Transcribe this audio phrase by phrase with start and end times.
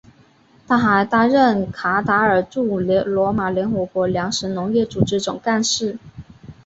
[0.67, 5.99] 他还担任卡塔尔驻罗马联合国粮食农业组织总干事。